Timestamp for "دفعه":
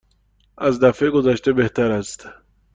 0.79-1.09